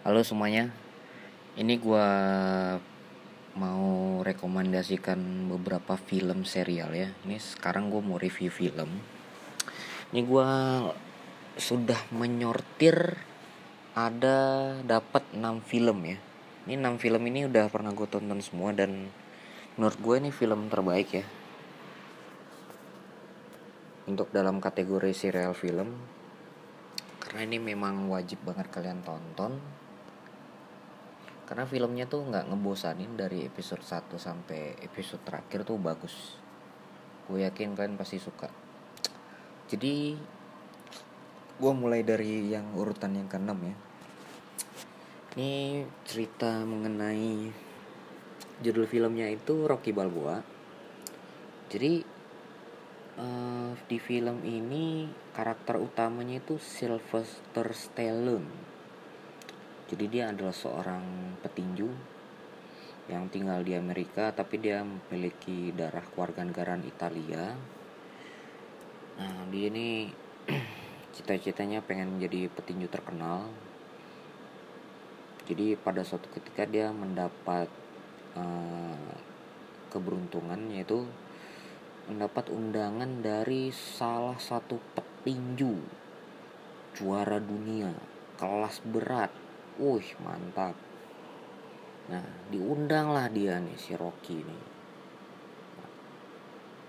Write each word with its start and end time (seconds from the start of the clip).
Halo 0.00 0.24
semuanya, 0.24 0.72
ini 1.60 1.76
gua 1.76 2.08
mau 3.52 4.24
rekomendasikan 4.24 5.20
beberapa 5.52 6.00
film 6.00 6.48
serial 6.48 6.96
ya. 6.96 7.12
Ini 7.28 7.36
sekarang 7.36 7.92
gue 7.92 8.00
mau 8.00 8.16
review 8.16 8.48
film. 8.48 8.88
Ini 10.08 10.24
gua 10.24 10.48
sudah 11.60 12.00
menyortir 12.16 13.20
ada 13.92 14.72
dapat 14.88 15.36
6 15.36 15.68
film 15.68 16.00
ya. 16.08 16.16
Ini 16.64 16.80
6 16.80 16.96
film 16.96 17.20
ini 17.28 17.44
udah 17.44 17.68
pernah 17.68 17.92
gue 17.92 18.08
tonton 18.08 18.40
semua 18.40 18.72
dan 18.72 19.12
menurut 19.76 20.00
gue 20.00 20.16
ini 20.16 20.32
film 20.32 20.72
terbaik 20.72 21.08
ya. 21.12 21.28
Untuk 24.08 24.32
dalam 24.32 24.64
kategori 24.64 25.12
serial 25.12 25.52
film 25.52 25.92
karena 27.20 27.44
ini 27.44 27.60
memang 27.60 28.08
wajib 28.08 28.40
banget 28.48 28.72
kalian 28.72 29.04
tonton 29.04 29.79
karena 31.50 31.66
filmnya 31.66 32.06
tuh 32.06 32.22
nggak 32.30 32.46
ngebosanin 32.46 33.18
dari 33.18 33.42
episode 33.42 33.82
1 33.82 34.14
sampai 34.14 34.78
episode 34.86 35.18
terakhir 35.26 35.66
tuh 35.66 35.82
bagus. 35.82 36.38
Gue 37.26 37.42
yakin 37.42 37.74
kalian 37.74 37.98
pasti 37.98 38.22
suka. 38.22 38.46
Jadi 39.66 40.14
gue 41.58 41.72
mulai 41.74 42.06
dari 42.06 42.54
yang 42.54 42.70
urutan 42.78 43.18
yang 43.18 43.26
keenam 43.26 43.58
ya. 43.66 43.74
Ini 45.34 45.82
cerita 46.06 46.62
mengenai 46.62 47.50
judul 48.62 48.86
filmnya 48.86 49.26
itu 49.26 49.66
Rocky 49.66 49.90
Balboa. 49.90 50.38
Jadi 51.66 51.98
uh, 53.18 53.74
di 53.90 53.98
film 53.98 54.46
ini 54.46 55.10
karakter 55.34 55.82
utamanya 55.82 56.38
itu 56.38 56.62
Sylvester 56.62 57.74
Stallone 57.74 58.69
jadi 59.90 60.04
dia 60.06 60.24
adalah 60.30 60.54
seorang 60.54 61.34
petinju 61.42 61.90
yang 63.10 63.26
tinggal 63.26 63.58
di 63.66 63.74
Amerika 63.74 64.30
tapi 64.30 64.62
dia 64.62 64.86
memiliki 64.86 65.74
darah 65.74 66.06
keluarga 66.14 66.46
negaraan 66.46 66.86
Italia. 66.86 67.58
Nah 69.18 69.50
dia 69.50 69.66
ini 69.66 70.06
cita-citanya 71.18 71.82
pengen 71.82 72.14
menjadi 72.14 72.46
petinju 72.54 72.86
terkenal. 72.86 73.50
Jadi 75.50 75.74
pada 75.74 76.06
suatu 76.06 76.30
ketika 76.30 76.62
dia 76.70 76.94
mendapat 76.94 77.66
uh, 78.38 79.10
keberuntungan 79.90 80.70
yaitu 80.70 81.02
mendapat 82.06 82.46
undangan 82.54 83.26
dari 83.26 83.74
salah 83.74 84.38
satu 84.38 84.78
petinju 84.94 85.82
juara 86.94 87.42
dunia 87.42 87.90
kelas 88.38 88.78
berat 88.86 89.49
Wih 89.78 90.10
mantap. 90.24 90.74
Nah 92.10 92.26
diundang 92.50 93.14
lah 93.14 93.30
dia 93.30 93.62
nih 93.62 93.78
si 93.78 93.94
Rocky 93.94 94.42
nih 94.42 94.62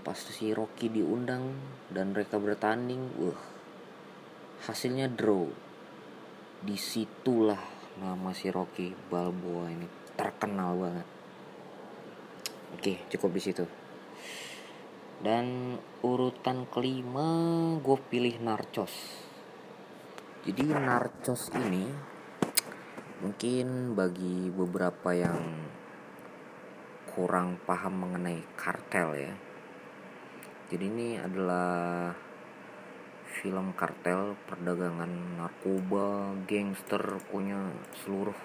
Pas 0.01 0.17
si 0.17 0.49
Rocky 0.49 0.89
diundang 0.89 1.53
dan 1.93 2.17
mereka 2.17 2.41
bertanding 2.41 3.13
Wah 3.21 3.41
hasilnya 4.65 5.09
draw. 5.09 5.45
Di 6.61 6.77
situlah 6.77 7.61
nama 8.01 8.33
si 8.33 8.49
Rocky 8.49 8.93
Balboa 8.93 9.69
ini 9.69 9.85
terkenal 10.17 10.77
banget. 10.77 11.07
Oke 12.77 12.93
cukup 13.13 13.29
di 13.37 13.41
situ. 13.41 13.65
Dan 15.21 15.77
urutan 16.01 16.65
kelima 16.65 17.29
gue 17.77 17.97
pilih 18.09 18.41
Narcos. 18.41 18.93
Jadi 20.41 20.65
Narcos 20.65 21.53
ini 21.61 21.85
mungkin 23.21 23.93
bagi 23.93 24.49
beberapa 24.49 25.13
yang 25.13 25.39
kurang 27.13 27.61
paham 27.63 28.01
mengenai 28.01 28.41
kartel 28.57 29.15
ya. 29.15 29.33
Jadi 30.73 30.83
ini 30.89 31.09
adalah 31.21 32.11
film 33.29 33.71
kartel 33.77 34.35
perdagangan 34.49 35.39
narkoba 35.39 36.35
gangster 36.49 37.21
punya 37.31 37.71
seluruh 38.03 38.35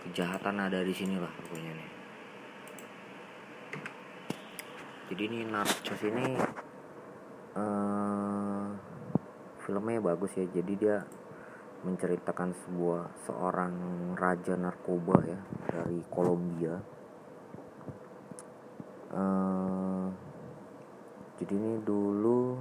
kejahatan 0.00 0.56
ada 0.62 0.80
di 0.80 0.94
sini 0.96 1.20
lah 1.20 1.28
pokoknya 1.28 1.72
nih 1.76 1.96
jadi 5.06 5.22
ini 5.30 5.46
narcos 5.46 6.02
ini 6.02 6.34
uh, 7.54 8.66
filmnya 9.62 10.02
bagus 10.02 10.34
ya. 10.34 10.46
Jadi 10.50 10.72
dia 10.74 11.06
menceritakan 11.86 12.50
sebuah 12.66 13.14
seorang 13.30 13.74
raja 14.18 14.58
narkoba 14.58 15.22
ya 15.22 15.38
dari 15.70 16.02
Kolombia. 16.10 16.74
Uh, 19.14 20.10
jadi 21.38 21.54
ini 21.54 21.78
dulu 21.86 22.58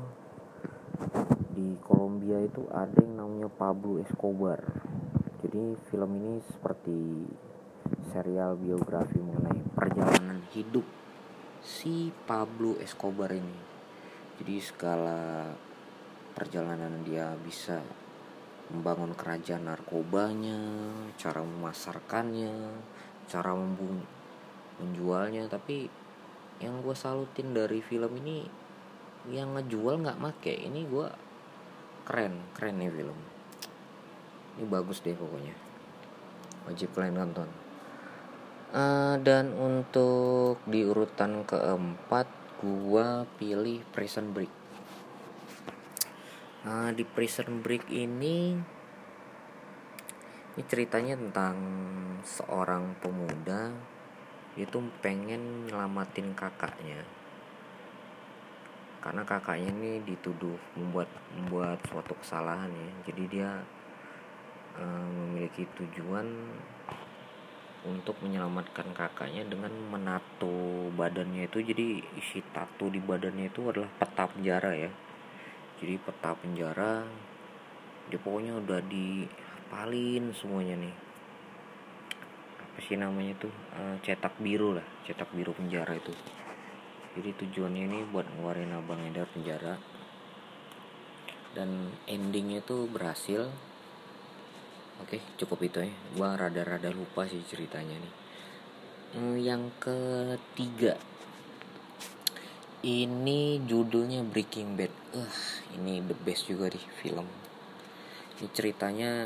di 1.57 1.73
Kolombia 1.81 2.37
itu 2.45 2.69
ada 2.69 3.01
yang 3.01 3.17
namanya 3.17 3.49
Pablo 3.49 3.97
Escobar. 3.97 4.61
Jadi 5.41 5.73
film 5.89 6.11
ini 6.21 6.33
seperti 6.45 7.25
serial 8.13 8.61
biografi 8.61 9.17
mengenai 9.17 9.65
perjalanan 9.73 10.45
hidup 10.53 10.85
si 11.65 12.13
Pablo 12.29 12.77
Escobar 12.77 13.33
ini. 13.33 13.57
Jadi 14.37 14.55
segala 14.61 15.49
perjalanan 16.37 17.01
dia 17.01 17.33
bisa 17.41 17.79
membangun 18.71 19.13
kerajaan 19.13 19.69
narkobanya, 19.69 20.57
cara 21.19 21.41
memasarkannya, 21.45 22.81
cara 23.29 23.53
menjualnya. 24.81 25.45
Tapi 25.45 25.89
yang 26.63 26.81
gue 26.81 26.95
salutin 26.95 27.51
dari 27.51 27.83
film 27.83 28.15
ini 28.23 28.47
yang 29.29 29.53
ngejual 29.57 30.01
nggak 30.01 30.21
make. 30.21 30.53
Ini 30.53 30.81
gue 30.87 31.07
keren 32.05 32.41
keren 32.53 32.81
nih 32.81 32.91
film. 32.93 33.17
Ini 34.55 34.65
bagus 34.69 35.01
deh 35.01 35.17
pokoknya. 35.17 35.55
Wajib 36.65 36.93
kalian 36.93 37.17
nonton. 37.21 37.49
Uh, 38.75 39.15
dan 39.23 39.55
untuk 39.55 40.59
di 40.67 40.83
urutan 40.83 41.47
keempat 41.47 42.27
gue 42.59 43.07
pilih 43.37 43.79
Prison 43.93 44.33
Break 44.33 44.64
Nah, 46.65 46.89
di 46.89 47.05
Prison 47.05 47.61
Break 47.61 47.93
ini 47.93 48.57
ini 50.57 50.63
ceritanya 50.65 51.13
tentang 51.13 51.57
seorang 52.25 52.97
pemuda 52.97 53.69
itu 54.57 54.81
pengen 54.97 55.69
nyelamatin 55.69 56.33
kakaknya. 56.33 57.05
Karena 58.97 59.21
kakaknya 59.21 59.69
ini 59.77 59.91
dituduh 60.09 60.57
membuat 60.73 61.05
membuat 61.37 61.85
suatu 61.85 62.17
kesalahan 62.17 62.73
ya. 62.73 62.89
Jadi 63.13 63.23
dia 63.29 63.61
e, 64.73 64.85
memiliki 65.05 65.69
tujuan 65.69 66.25
untuk 67.85 68.17
menyelamatkan 68.25 68.89
kakaknya 68.97 69.45
dengan 69.45 69.69
menato 69.93 70.89
badannya 70.97 71.45
itu. 71.45 71.61
Jadi 71.61 72.01
isi 72.17 72.41
tato 72.49 72.89
di 72.89 72.97
badannya 72.97 73.53
itu 73.53 73.69
adalah 73.69 73.91
peta 74.01 74.25
penjara 74.25 74.73
ya 74.73 75.04
jadi 75.85 76.01
peta 76.01 76.33
penjara 76.33 77.05
dia 78.09 78.17
pokoknya 78.17 78.57
udah 78.57 78.81
dihafalin 78.89 80.33
semuanya 80.33 80.81
nih. 80.81 80.95
Apa 82.57 82.77
sih 82.81 82.97
namanya 82.97 83.37
tuh? 83.37 83.53
E, 83.69 84.01
cetak 84.01 84.33
biru 84.41 84.73
lah 84.73 84.85
cetak 85.05 85.29
biru 85.29 85.53
penjara 85.53 85.93
itu. 85.93 86.09
Jadi 87.13 87.29
tujuannya 87.37 87.85
ini 87.85 87.99
buat 88.09 88.25
ngeluarin 88.25 88.73
abang 88.73 88.97
dari 89.13 89.29
penjara. 89.29 89.77
Dan 91.53 91.93
endingnya 92.09 92.65
tuh 92.65 92.89
berhasil. 92.89 93.45
Oke 95.05 95.21
cukup 95.37 95.69
itu 95.69 95.85
ya. 95.85 95.93
Gua 96.17 96.33
rada-rada 96.33 96.89
lupa 96.89 97.29
sih 97.29 97.45
ceritanya 97.45 97.93
nih. 97.93 98.13
E, 99.13 99.19
yang 99.37 99.69
ketiga 99.77 100.97
ini 102.85 103.57
judulnya 103.65 104.21
Breaking 104.21 104.77
Bad. 104.77 104.93
Uh 105.17 105.37
ini 105.73 106.05
the 106.05 106.13
best 106.13 106.45
juga 106.45 106.69
di 106.69 106.77
film. 107.01 107.25
Ini 108.37 108.47
ceritanya 108.53 109.25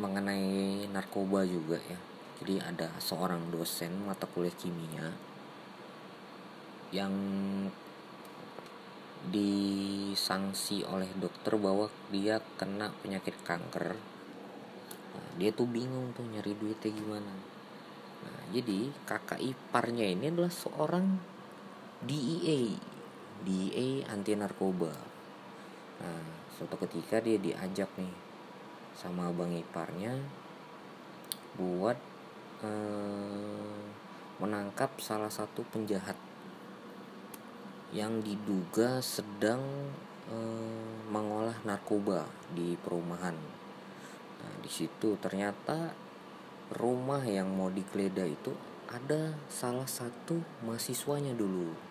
mengenai 0.00 0.88
narkoba 0.88 1.44
juga 1.44 1.76
ya. 1.84 2.00
Jadi 2.40 2.56
ada 2.64 2.88
seorang 2.96 3.52
dosen 3.52 3.92
mata 4.08 4.24
kuliah 4.24 4.56
kimia 4.56 5.12
yang 6.96 7.12
disangsi 9.28 10.80
oleh 10.88 11.12
dokter 11.20 11.60
bahwa 11.60 11.92
dia 12.08 12.40
kena 12.56 12.88
penyakit 13.04 13.36
kanker. 13.44 13.92
Nah, 15.12 15.30
dia 15.36 15.52
tuh 15.52 15.68
bingung 15.68 16.16
tuh 16.16 16.24
nyari 16.24 16.56
duitnya 16.56 16.88
gimana. 16.88 17.34
Nah 18.24 18.40
jadi 18.48 18.88
kakak 19.04 19.44
iparnya 19.44 20.08
ini 20.08 20.32
adalah 20.32 20.48
seorang 20.48 21.20
DEA 22.04 22.76
DEA 23.44 23.88
anti 24.08 24.32
narkoba 24.36 24.92
nah 26.00 26.24
suatu 26.56 26.76
ketika 26.84 27.20
dia 27.20 27.36
diajak 27.36 27.88
nih 27.96 28.12
sama 28.96 29.32
abang 29.32 29.52
iparnya 29.52 30.16
buat 31.56 31.96
uh, 32.64 33.80
menangkap 34.40 34.96
salah 35.00 35.28
satu 35.28 35.60
penjahat 35.68 36.16
yang 37.90 38.22
diduga 38.22 39.02
sedang 39.02 39.60
uh, 40.30 40.94
mengolah 41.10 41.58
narkoba 41.66 42.22
di 42.54 42.78
perumahan. 42.78 43.34
Nah, 44.40 44.54
di 44.62 44.70
situ 44.70 45.18
ternyata 45.18 45.92
rumah 46.78 47.20
yang 47.26 47.50
mau 47.50 47.66
digeledah 47.66 48.28
itu 48.30 48.54
ada 48.86 49.34
salah 49.50 49.90
satu 49.90 50.38
mahasiswanya 50.62 51.34
dulu. 51.34 51.89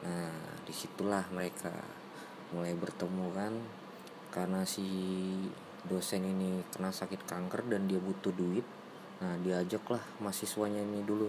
Nah, 0.00 0.32
di 0.64 0.72
situlah 0.72 1.28
mereka 1.28 1.72
mulai 2.56 2.72
bertemu 2.72 3.26
kan 3.36 3.52
karena 4.30 4.62
si 4.62 4.86
dosen 5.86 6.22
ini 6.22 6.62
kena 6.70 6.94
sakit 6.94 7.26
kanker 7.26 7.66
dan 7.66 7.90
dia 7.90 7.98
butuh 7.98 8.34
duit 8.34 8.66
nah 9.20 9.36
diajaklah 9.36 10.00
mahasiswanya 10.22 10.80
ini 10.80 11.04
dulu 11.04 11.28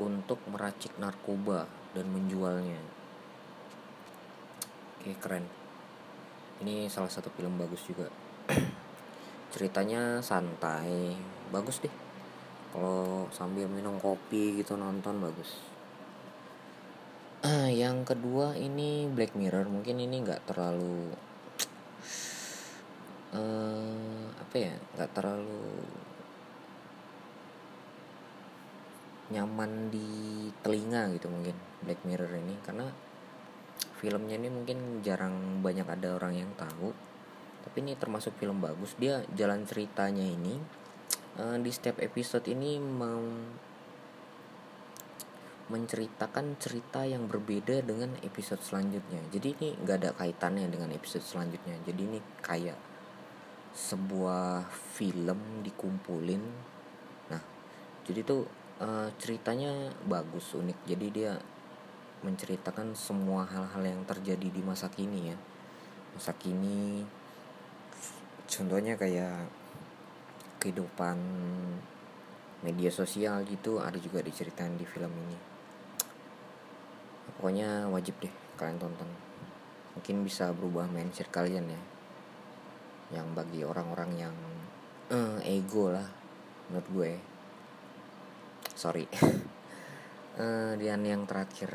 untuk 0.00 0.40
meracik 0.48 0.92
narkoba 1.00 1.68
dan 1.96 2.08
menjualnya. 2.12 2.80
Oke 5.00 5.16
keren. 5.16 5.44
Ini 6.60 6.88
salah 6.92 7.08
satu 7.08 7.32
film 7.32 7.56
bagus 7.56 7.84
juga. 7.84 8.08
Ceritanya 9.52 10.20
santai 10.20 11.16
bagus 11.48 11.80
deh. 11.80 11.92
Kalau 12.76 13.24
sambil 13.32 13.68
minum 13.72 13.96
kopi 13.96 14.60
gitu 14.60 14.76
nonton 14.76 15.16
bagus 15.16 15.75
ah 17.44 17.68
yang 17.68 18.06
kedua 18.08 18.56
ini 18.56 19.04
Black 19.10 19.36
Mirror. 19.36 19.68
Mungkin 19.68 20.00
ini 20.00 20.24
nggak 20.24 20.48
terlalu 20.48 21.12
uh, 23.36 24.24
apa 24.40 24.56
ya 24.56 24.74
nggak 24.96 25.10
terlalu 25.12 25.64
nyaman 29.26 29.90
di 29.90 30.48
telinga 30.62 31.10
gitu 31.18 31.26
mungkin 31.28 31.56
Black 31.84 32.00
Mirror 32.08 32.32
ini. 32.40 32.54
Karena 32.64 32.86
filmnya 34.00 34.40
ini 34.40 34.48
mungkin 34.48 35.04
jarang 35.04 35.60
banyak 35.60 35.84
ada 35.84 36.16
orang 36.16 36.38
yang 36.38 36.52
tahu. 36.56 36.94
Tapi 37.66 37.76
ini 37.82 37.98
termasuk 37.98 38.38
film 38.38 38.62
bagus. 38.62 38.94
Dia 38.96 39.26
jalan 39.34 39.66
ceritanya 39.66 40.22
ini 40.22 40.56
uh, 41.40 41.58
di 41.60 41.70
setiap 41.72 42.00
episode 42.00 42.46
ini 42.48 42.80
mau 42.80 43.20
menceritakan 45.66 46.54
cerita 46.62 47.02
yang 47.02 47.26
berbeda 47.26 47.82
dengan 47.82 48.14
episode 48.22 48.62
selanjutnya. 48.62 49.18
Jadi 49.34 49.48
ini 49.58 49.68
nggak 49.82 49.96
ada 49.98 50.10
kaitannya 50.14 50.70
dengan 50.70 50.94
episode 50.94 51.26
selanjutnya. 51.26 51.74
Jadi 51.82 52.00
ini 52.06 52.18
kayak 52.38 52.78
sebuah 53.74 54.70
film 54.94 55.66
dikumpulin. 55.66 56.42
Nah 57.34 57.42
jadi 58.06 58.22
tuh 58.22 58.46
uh, 58.78 59.10
ceritanya 59.18 59.90
bagus 60.06 60.54
unik. 60.54 60.86
Jadi 60.86 61.06
dia 61.10 61.34
menceritakan 62.22 62.94
semua 62.94 63.42
hal-hal 63.50 63.82
yang 63.82 64.02
terjadi 64.06 64.46
di 64.46 64.62
masa 64.62 64.86
kini 64.86 65.34
ya. 65.34 65.38
Masa 66.14 66.30
kini 66.38 67.02
contohnya 68.46 68.94
kayak 68.94 69.50
kehidupan 70.62 71.18
media 72.62 72.94
sosial 72.94 73.42
gitu 73.50 73.82
ada 73.82 73.98
juga 73.98 74.22
diceritain 74.22 74.78
di 74.78 74.86
film 74.86 75.10
ini 75.10 75.55
pokoknya 77.36 77.88
wajib 77.92 78.16
deh 78.20 78.32
kalian 78.56 78.80
tonton. 78.80 79.10
Mungkin 79.96 80.24
bisa 80.24 80.52
berubah 80.52 80.88
mindset 80.88 81.28
kalian 81.32 81.72
ya. 81.72 81.82
Yang 83.20 83.26
bagi 83.32 83.60
orang-orang 83.62 84.10
yang 84.18 84.36
uh, 85.12 85.38
ego 85.44 85.92
lah 85.92 86.04
menurut 86.68 86.88
gue. 86.92 87.12
Sorry. 88.76 89.06
Uh, 90.36 90.76
dan 90.76 91.00
yang 91.00 91.24
terakhir. 91.24 91.72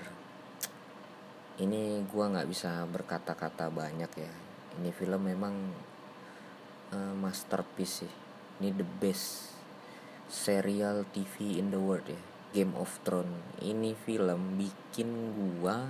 Ini 1.57 2.05
gue 2.05 2.25
nggak 2.29 2.45
bisa 2.45 2.85
berkata-kata 2.85 3.73
banyak 3.73 4.13
ya. 4.13 4.33
Ini 4.77 4.93
film 4.93 5.25
memang 5.25 5.73
uh, 6.93 7.13
masterpiece 7.17 8.05
sih. 8.05 8.13
Ini 8.61 8.69
the 8.77 8.85
best 8.85 9.49
serial 10.29 11.09
TV 11.09 11.57
in 11.57 11.73
the 11.73 11.81
world 11.81 12.05
ya 12.05 12.30
Game 12.51 12.75
of 12.75 12.91
Thrones. 13.03 13.63
Ini 13.63 13.95
film 13.95 14.59
bikin 14.59 15.09
gua 15.35 15.87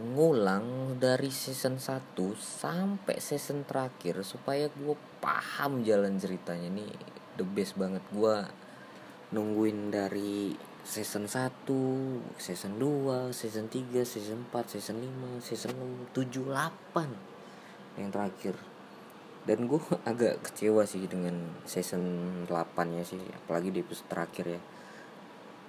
ngulang 0.00 0.96
dari 0.96 1.28
season 1.28 1.76
1 1.76 2.16
sampai 2.40 3.20
season 3.20 3.68
terakhir 3.68 4.24
supaya 4.24 4.72
gue 4.72 4.96
paham 5.20 5.84
jalan 5.84 6.16
ceritanya. 6.16 6.72
Ini 6.72 6.88
the 7.36 7.44
best 7.44 7.76
banget. 7.76 8.00
Gue 8.08 8.40
nungguin 9.30 9.92
dari 9.92 10.56
season 10.82 11.28
1, 11.28 12.40
season 12.40 12.72
2, 12.80 13.30
season 13.36 13.68
3, 13.68 14.02
season 14.02 14.40
4, 14.48 14.72
season 14.72 14.96
5, 14.98 15.44
season 15.44 15.72
6, 15.76 16.16
7, 16.16 16.48
8 16.48 18.00
yang 18.00 18.08
terakhir 18.08 18.56
dan 19.48 19.64
gue 19.64 19.80
agak 20.10 20.44
kecewa 20.44 20.84
sih 20.84 21.04
dengan 21.08 21.64
season 21.64 22.02
8 22.44 22.92
nya 22.92 23.02
sih 23.04 23.20
apalagi 23.44 23.72
di 23.72 23.80
episode 23.80 24.10
terakhir 24.10 24.46
ya. 24.58 24.62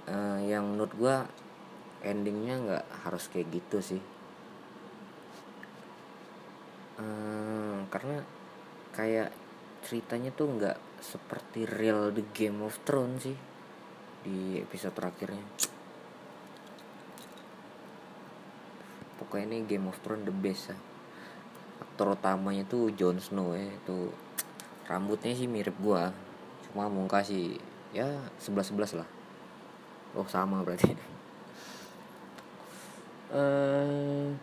Uh, 0.02 0.40
yang 0.44 0.66
menurut 0.66 0.94
gue 0.98 1.16
endingnya 2.02 2.56
nggak 2.58 2.86
harus 3.06 3.30
kayak 3.30 3.48
gitu 3.54 3.80
sih. 3.80 4.02
Uh, 7.00 7.86
karena 7.88 8.26
kayak 8.92 9.32
ceritanya 9.82 10.30
tuh 10.36 10.52
nggak 10.52 10.78
seperti 11.02 11.66
real 11.66 12.14
The 12.14 12.26
Game 12.34 12.62
of 12.62 12.78
Thrones 12.86 13.26
sih 13.26 13.38
di 14.22 14.60
episode 14.60 14.94
terakhirnya. 14.94 15.46
Pokoknya 19.22 19.54
ini 19.54 19.70
Game 19.70 19.86
of 19.90 20.02
Thrones 20.02 20.26
the 20.26 20.34
best 20.34 20.74
ya 20.74 20.91
aktor 22.02 22.18
utamanya 22.18 22.66
tuh 22.66 22.90
Jon 22.98 23.22
Snow 23.22 23.54
ya 23.54 23.62
itu 23.62 24.10
rambutnya 24.90 25.38
sih 25.38 25.46
mirip 25.46 25.78
gua. 25.78 26.10
Cuma 26.66 26.90
muka 26.90 27.22
sih 27.22 27.62
ya 27.94 28.10
sebelas 28.42 28.74
sebelas 28.74 28.98
lah. 28.98 29.06
Oh 30.18 30.26
sama 30.26 30.66
berarti. 30.66 30.98
Uh, 33.30 34.34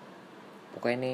pokoknya 0.72 0.96
ini 0.96 1.12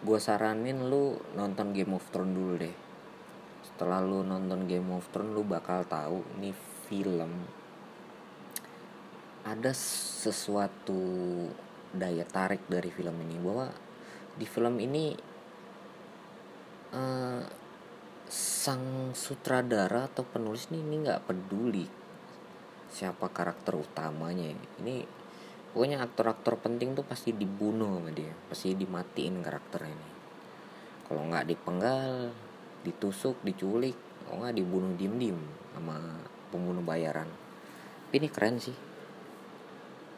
gue 0.00 0.16
saranin 0.16 0.88
lu 0.88 1.20
nonton 1.36 1.76
Game 1.76 1.92
of 1.92 2.08
Thrones 2.08 2.32
dulu 2.32 2.56
deh. 2.56 2.72
Setelah 3.68 4.00
lu 4.00 4.24
nonton 4.24 4.64
Game 4.64 4.96
of 4.96 5.04
Thrones 5.12 5.36
lu 5.36 5.44
bakal 5.44 5.84
tahu 5.84 6.24
ini 6.40 6.56
film 6.88 7.44
ada 9.44 9.76
sesuatu 9.76 11.04
daya 11.92 12.24
tarik 12.24 12.64
dari 12.64 12.88
film 12.88 13.12
ini 13.20 13.36
bahwa 13.44 13.84
di 14.36 14.44
film 14.44 14.76
ini 14.76 15.16
uh, 16.92 17.42
sang 18.26 19.16
sutradara 19.16 20.12
atau 20.12 20.26
penulis 20.28 20.68
ini 20.68 20.84
ini 20.84 20.96
nggak 21.08 21.24
peduli 21.24 21.86
siapa 22.90 23.28
karakter 23.32 23.76
utamanya. 23.76 24.52
Ini 24.80 25.04
pokoknya 25.72 26.00
aktor-aktor 26.04 26.56
penting 26.60 26.96
tuh 26.96 27.04
pasti 27.04 27.36
dibunuh 27.36 28.00
sama 28.00 28.10
dia 28.12 28.32
pasti 28.48 28.76
dimatiin 28.76 29.40
karakter 29.40 29.88
ini. 29.88 30.08
Kalau 31.06 31.22
nggak 31.28 31.46
dipenggal 31.46 32.32
ditusuk 32.82 33.40
diculik 33.42 33.96
kalau 34.26 34.42
nggak 34.42 34.56
dibunuh 34.58 34.92
diem-diem 34.98 35.38
sama 35.72 35.96
pembunuh 36.50 36.82
bayaran. 36.82 37.28
Ini 38.10 38.28
keren 38.30 38.58
sih. 38.58 38.76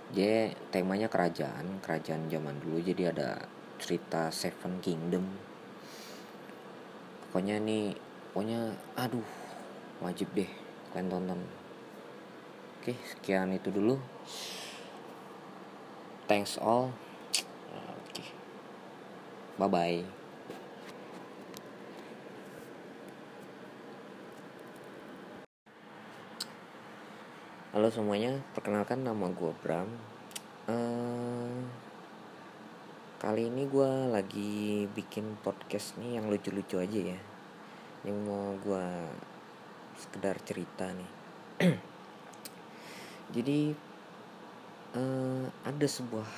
Jadi 0.09 0.57
temanya 0.73 1.13
kerajaan 1.13 1.85
kerajaan 1.85 2.33
zaman 2.33 2.57
dulu 2.65 2.81
jadi 2.81 3.13
ada 3.13 3.58
cerita 3.79 4.29
Seven 4.29 4.83
Kingdom. 4.85 5.25
Pokoknya 7.29 7.57
nih 7.63 7.97
pokoknya 8.31 8.77
aduh 8.99 9.25
wajib 10.05 10.29
deh 10.37 10.51
kalian 10.93 11.09
tonton. 11.09 11.41
Oke 12.79 12.95
sekian 13.09 13.55
itu 13.55 13.73
dulu. 13.73 13.99
Thanks 16.29 16.61
all. 16.61 16.93
Oke. 17.73 18.23
Bye 19.57 19.71
bye 19.73 20.19
Halo 27.79 27.93
semuanya, 27.93 28.43
perkenalkan 28.57 29.07
nama 29.07 29.29
gue 29.29 29.53
Bram. 29.61 29.87
Uh, 30.67 31.18
kali 33.19 33.51
ini 33.51 33.67
gue 33.67 34.15
lagi 34.15 34.87
bikin 34.95 35.43
podcast 35.43 35.99
nih 35.99 36.23
yang 36.23 36.31
lucu-lucu 36.31 36.79
aja 36.79 37.15
ya. 37.15 37.19
Ini 38.07 38.15
mau 38.15 38.55
gue 38.63 38.87
sekedar 39.99 40.39
cerita 40.47 40.87
nih. 40.95 41.11
Jadi 43.35 43.75
uh, 44.95 45.45
ada 45.67 45.87
sebuah 45.91 46.31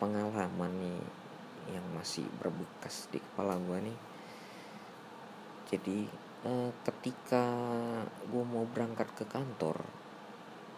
pengalaman 0.00 0.72
nih 0.80 1.00
yang 1.76 1.84
masih 1.92 2.24
berbekas 2.40 3.12
di 3.12 3.18
kepala 3.18 3.58
gue 3.58 3.90
nih 3.90 3.98
jadi 5.66 6.06
uh, 6.46 6.70
ketika 6.86 7.42
gue 8.30 8.44
mau 8.46 8.62
berangkat 8.70 9.10
ke 9.18 9.24
kantor 9.26 9.82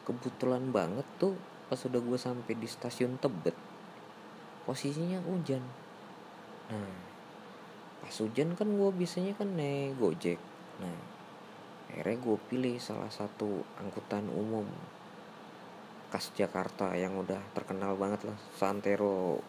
kebetulan 0.08 0.72
banget 0.72 1.04
tuh 1.20 1.36
pas 1.68 1.76
udah 1.76 2.00
gue 2.00 2.16
sampai 2.16 2.56
di 2.56 2.64
stasiun 2.64 3.20
Tebet 3.20 3.67
posisinya 4.68 5.16
hujan. 5.24 5.64
Nah 6.68 6.92
pas 8.04 8.12
hujan 8.20 8.52
kan 8.52 8.68
gue 8.68 8.90
biasanya 8.92 9.32
kan 9.32 9.48
naik 9.56 9.96
gojek. 9.96 10.36
Nah 10.84 11.00
akhirnya 11.88 12.20
gue 12.20 12.36
pilih 12.52 12.76
salah 12.76 13.08
satu 13.08 13.64
angkutan 13.80 14.28
umum 14.28 14.68
khas 16.12 16.28
Jakarta 16.36 16.92
yang 16.92 17.16
udah 17.16 17.40
terkenal 17.56 17.96
banget 17.96 18.28
lah 18.28 18.36
Santero 18.52 19.40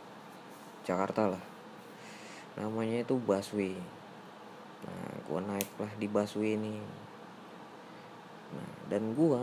Jakarta 0.87 1.35
lah. 1.35 1.43
Namanya 2.55 3.03
itu 3.03 3.19
busway. 3.19 3.75
Nah 4.87 5.19
gue 5.27 5.39
naik 5.43 5.71
lah 5.75 5.91
di 5.99 6.07
busway 6.07 6.55
ini. 6.55 6.79
Nah 8.55 8.71
dan 8.87 9.11
gue 9.11 9.41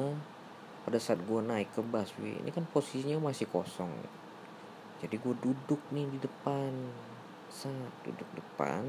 pada 0.89 0.97
saat 0.97 1.21
gue 1.21 1.41
naik 1.45 1.77
ke 1.77 1.85
busway 1.85 2.41
ini 2.41 2.49
kan 2.49 2.65
posisinya 2.65 3.21
masih 3.21 3.45
kosong 3.53 3.93
jadi 5.03 5.17
gue 5.21 5.35
duduk 5.45 5.81
nih 5.93 6.09
di 6.09 6.19
depan. 6.21 6.73
Saat 7.53 7.93
duduk 8.05 8.29
depan. 8.37 8.85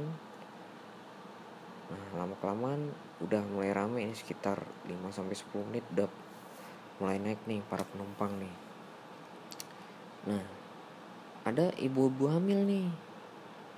Nah 1.87 2.05
lama 2.19 2.35
kelamaan 2.43 2.91
udah 3.23 3.41
mulai 3.47 3.71
rame 3.71 4.03
ini 4.03 4.15
sekitar 4.15 4.59
5 4.87 4.91
sampai 5.15 5.35
10 5.35 5.67
menit 5.71 5.85
udah 5.95 6.09
mulai 6.99 7.17
naik 7.21 7.39
nih 7.47 7.63
para 7.63 7.87
penumpang 7.87 8.33
nih. 8.39 8.55
Nah 10.27 10.45
ada 11.47 11.71
ibu-ibu 11.79 12.27
hamil 12.27 12.67
nih 12.67 12.87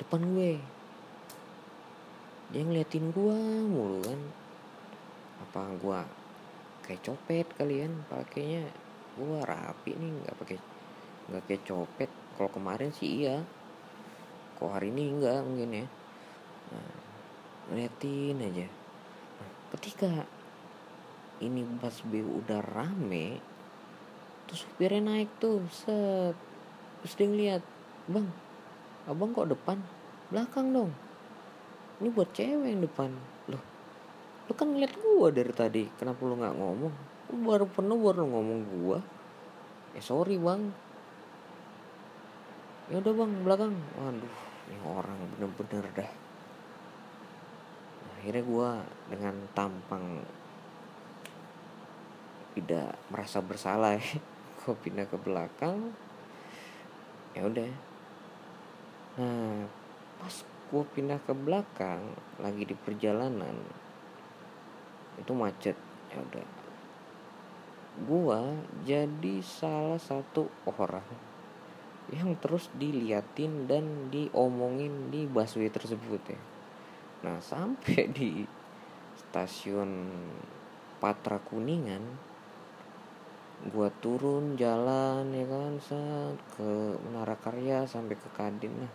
depan 0.02 0.26
gue. 0.26 0.58
Dia 2.50 2.66
ngeliatin 2.66 3.14
gua 3.14 3.38
mulu 3.70 4.02
kan. 4.02 4.22
Apa 5.46 5.62
gua 5.78 6.02
kayak 6.82 7.06
copet 7.06 7.46
kalian 7.62 7.94
pakainya 8.10 8.66
gua 9.14 9.46
rapi 9.46 9.94
nih 9.94 10.10
nggak 10.26 10.36
pakai 10.42 10.58
nggak 11.30 11.44
kayak 11.46 11.64
copet 11.70 12.10
kalau 12.40 12.56
kemarin 12.56 12.96
sih 12.96 13.28
iya. 13.28 13.44
Kok 14.56 14.72
hari 14.72 14.96
ini 14.96 15.12
enggak 15.12 15.44
mungkin 15.44 15.84
ya. 15.84 15.86
Nah, 16.72 16.96
ngeliatin 17.68 18.40
aja. 18.40 18.68
Nah, 19.36 19.52
ketika 19.76 20.24
ini 21.44 21.68
bus 21.68 22.00
B 22.08 22.24
udah 22.24 22.64
rame 22.64 23.44
terus 24.48 24.64
supirnya 24.64 25.04
naik 25.04 25.28
tuh 25.44 25.68
set. 25.68 26.40
Terus 27.04 27.14
dia 27.20 27.28
ngeliat 27.28 27.64
bang 28.08 28.28
abang 29.04 29.36
kok 29.36 29.52
depan? 29.52 29.84
Belakang 30.32 30.72
dong. 30.72 30.92
Ini 32.00 32.08
buat 32.16 32.32
cewek 32.32 32.72
yang 32.72 32.88
depan. 32.88 33.12
Loh 33.52 33.64
lu 34.50 34.58
kan 34.58 34.66
ngeliat 34.74 34.98
gua 34.98 35.30
dari 35.30 35.54
tadi 35.54 35.84
kenapa 36.00 36.24
lu 36.24 36.40
nggak 36.40 36.56
ngomong? 36.58 36.94
Baru 37.46 37.70
penuh 37.70 38.00
baru 38.02 38.26
ngomong 38.26 38.60
gua. 38.66 38.98
Eh 39.94 40.02
sorry 40.02 40.40
bang 40.42 40.89
ya 42.90 42.98
udah 42.98 43.14
bang 43.14 43.32
belakang. 43.46 43.74
Waduh 43.98 44.50
ini 44.70 44.78
orang 44.86 45.18
bener-bener 45.34 45.86
dah. 45.94 46.12
Akhirnya 48.18 48.44
gua 48.46 48.70
dengan 49.10 49.36
tampang 49.58 50.22
tidak 52.54 52.98
merasa 53.10 53.40
bersalah 53.40 53.96
ya 53.96 54.20
gue 54.60 54.74
pindah 54.78 55.06
ke 55.10 55.18
belakang. 55.18 55.94
Ya 57.38 57.46
udah. 57.46 57.72
Nah 59.18 59.66
pas 60.20 60.36
gue 60.70 60.84
pindah 60.94 61.18
ke 61.24 61.34
belakang 61.34 62.14
lagi 62.38 62.66
di 62.66 62.76
perjalanan 62.78 63.58
itu 65.18 65.32
macet. 65.34 65.78
Ya 66.10 66.18
udah. 66.22 66.48
Gue 68.06 68.42
jadi 68.86 69.42
salah 69.42 70.02
satu 70.02 70.50
orang 70.66 71.29
yang 72.10 72.34
terus 72.42 72.70
diliatin 72.76 73.70
dan 73.70 74.10
diomongin 74.10 75.14
di 75.14 75.30
busway 75.30 75.70
tersebut 75.70 76.22
ya. 76.26 76.40
Nah 77.26 77.38
sampai 77.44 78.10
di 78.10 78.44
stasiun 79.16 80.10
Patra 80.98 81.38
Kuningan 81.40 82.02
gua 83.70 83.92
turun 84.00 84.56
jalan 84.56 85.36
ya 85.36 85.46
kan 85.46 85.74
saat 85.84 86.38
ke 86.56 86.96
Menara 87.04 87.36
Karya 87.36 87.84
sampai 87.84 88.16
ke 88.16 88.30
Kadin 88.32 88.72
nah 88.72 88.94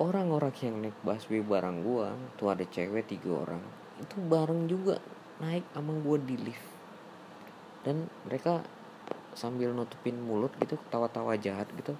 orang-orang 0.00 0.54
yang 0.64 0.80
naik 0.80 0.96
busway 1.04 1.44
bareng 1.44 1.84
gua 1.84 2.16
tuh 2.40 2.48
ada 2.48 2.64
cewek 2.64 3.04
tiga 3.04 3.44
orang 3.44 3.60
itu 4.00 4.16
bareng 4.26 4.66
juga 4.66 4.98
naik 5.38 5.66
sama 5.74 5.92
gua 6.02 6.18
di 6.18 6.36
lift. 6.38 6.66
Dan 7.84 8.08
mereka 8.24 8.64
sambil 9.34 9.74
nutupin 9.74 10.16
mulut 10.18 10.54
gitu 10.62 10.78
tawa-tawa 10.88 11.34
jahat 11.38 11.66
gitu. 11.74 11.94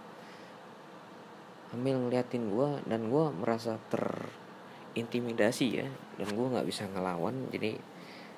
Sambil 1.75 1.99
ngeliatin 1.99 2.51
gua 2.55 2.79
dan 2.87 3.11
gua 3.11 3.35
merasa 3.35 3.79
terintimidasi 3.91 5.67
ya 5.83 5.87
dan 6.19 6.29
gua 6.33 6.59
nggak 6.59 6.69
bisa 6.71 6.87
ngelawan. 6.87 7.51
Jadi 7.51 7.77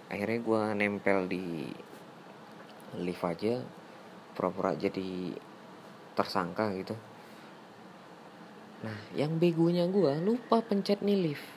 akhirnya 0.08 0.40
gua 0.40 0.60
nempel 0.72 1.28
di 1.28 1.68
lift 2.96 3.24
aja 3.24 3.60
pura-pura 4.32 4.72
jadi 4.76 5.36
tersangka 6.16 6.72
gitu. 6.76 6.96
Nah 8.84 8.96
yang 9.16 9.40
begonya 9.40 9.88
gue 9.88 10.12
lupa 10.20 10.60
pencet 10.60 11.00
nih 11.00 11.32
lift. 11.32 11.48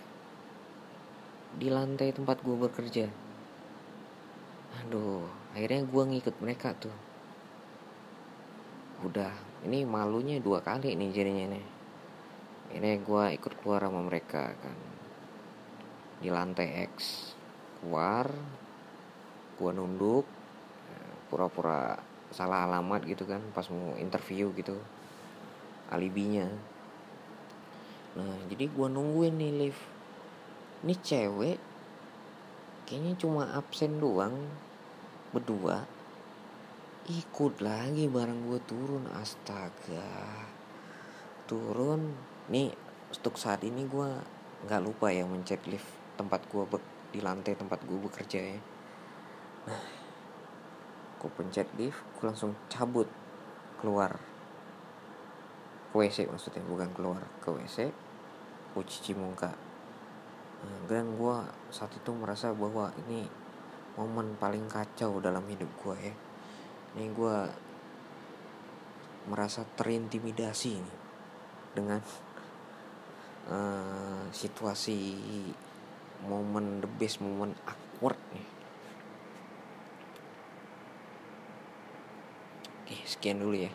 Di 1.60 1.68
lantai 1.68 2.16
tempat 2.16 2.40
gue 2.40 2.56
bekerja. 2.56 3.08
Aduh 4.84 5.28
akhirnya 5.52 5.84
gue 5.84 6.04
ngikut 6.16 6.36
mereka 6.40 6.72
tuh 6.76 7.09
udah 9.04 9.32
ini 9.68 9.88
malunya 9.88 10.40
dua 10.44 10.60
kali 10.60 10.96
nih 10.96 11.10
jadinya 11.12 11.56
nih 11.56 11.66
ini 12.70 13.02
gue 13.02 13.24
ikut 13.34 13.54
keluar 13.60 13.82
sama 13.90 14.06
mereka 14.06 14.54
kan. 14.54 14.78
Di 16.20 16.30
lantai 16.30 16.86
X 16.94 17.32
keluar 17.80 18.30
gue 19.58 19.72
nunduk 19.74 20.28
pura-pura 21.30 21.98
salah 22.30 22.70
alamat 22.70 23.06
gitu 23.10 23.26
kan 23.26 23.42
pas 23.54 23.66
mau 23.74 23.98
interview 23.98 24.54
gitu 24.54 24.78
alibinya. 25.90 26.46
Nah 28.18 28.38
jadi 28.50 28.70
gua 28.70 28.90
nungguin 28.90 29.38
nih 29.38 29.52
lift 29.66 29.84
ini 30.86 30.94
cewek 30.98 31.58
kayaknya 32.86 33.14
cuma 33.18 33.50
absen 33.54 34.02
doang 34.02 34.34
berdua 35.34 35.86
ikut 37.10 37.66
lagi 37.66 38.06
bareng 38.06 38.46
gue 38.46 38.62
turun. 38.70 39.10
Astaga. 39.18 40.46
Turun. 41.50 42.14
Nih 42.54 42.70
untuk 43.10 43.34
saat 43.42 43.66
ini 43.66 43.90
gue 43.90 44.10
nggak 44.70 44.82
lupa 44.86 45.10
ya 45.10 45.26
mencet 45.26 45.66
lift 45.66 45.90
tempat 46.14 46.46
gue 46.46 46.62
di 47.10 47.26
lantai 47.26 47.58
tempat 47.58 47.82
gue 47.82 47.98
bekerja 47.98 48.40
ya. 48.54 48.62
Nah 49.66 49.82
aku 51.18 51.34
pencet 51.34 51.66
lift 51.82 51.98
aku 52.14 52.30
langsung 52.30 52.54
cabut. 52.70 53.10
Keluar 53.82 54.22
ke 55.90 55.96
WC 55.98 56.30
maksudnya. 56.30 56.62
Bukan 56.62 56.94
keluar 56.94 57.26
ke 57.42 57.50
WC 57.50 57.90
aku 58.70 58.86
cuci 58.86 59.18
muka. 59.18 59.50
Nah, 60.60 60.80
dan 60.86 61.18
gue 61.18 61.36
saat 61.74 61.90
itu 61.90 62.12
merasa 62.14 62.54
bahwa 62.54 62.94
ini 63.08 63.26
momen 63.98 64.38
paling 64.38 64.70
kacau 64.70 65.18
dalam 65.18 65.42
hidup 65.50 65.72
gue 65.82 66.14
ya 66.14 66.29
ini 66.98 67.14
gue 67.14 67.38
merasa 69.30 69.62
terintimidasi 69.78 70.80
nih 70.80 70.98
dengan 71.78 72.02
uh, 73.52 74.26
situasi 74.42 74.98
momen 76.26 76.82
the 76.82 76.90
best 76.98 77.22
momen 77.22 77.54
awkward 77.70 78.18
nih 78.34 78.60
Oke, 82.90 83.06
sekian 83.06 83.38
dulu 83.38 83.54
ya. 83.54 83.70